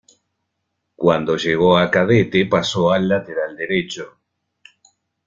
[0.95, 4.17] Cuando llegó a cadete paso al lateral derecho.